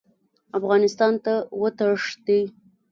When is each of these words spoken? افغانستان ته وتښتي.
افغانستان 0.57 1.13
ته 1.25 1.33
وتښتي. 1.61 2.39